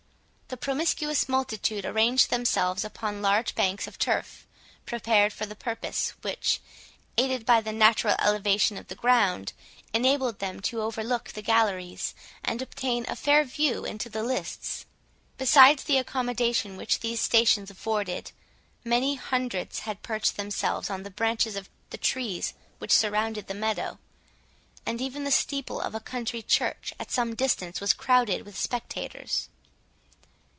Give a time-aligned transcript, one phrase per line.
[0.53, 4.45] The promiscuous multitude arranged themselves upon large banks of turf
[4.85, 6.59] prepared for the purpose, which,
[7.17, 9.53] aided by the natural elevation of the ground,
[9.93, 14.85] enabled them to overlook the galleries, and obtain a fair view into the lists.
[15.37, 18.33] Besides the accommodation which these stations afforded,
[18.83, 23.99] many hundreds had perched themselves on the branches of the trees which surrounded the meadow;
[24.85, 29.47] and even the steeple of a country church, at some distance, was crowded with spectators.